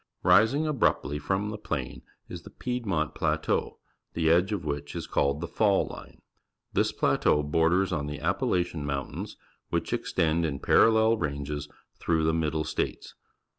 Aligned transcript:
Rising 0.23 0.65
abruptly 0.65 1.19
from 1.19 1.51
the 1.51 1.59
plain 1.59 2.01
is 2.27 2.41
Xhe^ 2.41 2.57
Piedmont 2.57 3.13
Plateau, 3.13 3.77
the 4.15 4.31
edge 4.31 4.51
of 4.51 4.65
which 4.65 4.95
is 4.95 5.05
called 5.05 5.41
the 5.41 5.47
Fall 5.47 5.85
Line. 5.85 6.23
This 6.73 6.91
plateau 6.91 7.43
borders 7.43 7.91
on 7.93 8.07
Wi^Ap 8.07 8.39
palachian 8.39 8.81
M 8.81 8.89
o 8.89 9.03
XI 9.05 9.11
ri 9.11 9.13
ta 9.13 9.15
i 9.15 9.19
n 9.19 9.23
s, 9.25 9.35
which 9.69 9.93
ex 9.93 10.11
tend 10.11 10.43
in 10.43 10.57
parallel 10.57 11.17
ranges 11.17 11.69
through 11.99 12.23
the 12.23 12.33
Mid 12.33 12.51
dle 12.53 12.63
States. 12.63 13.13